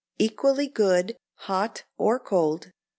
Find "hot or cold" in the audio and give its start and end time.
1.41-2.71